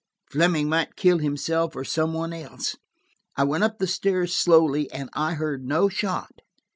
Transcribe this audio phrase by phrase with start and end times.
[0.31, 2.75] Fleming might kill himself or some one else.
[3.35, 6.41] I went up the stairs, slowly, and I heard no shot.